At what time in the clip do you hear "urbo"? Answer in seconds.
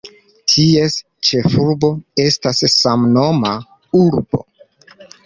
4.01-4.41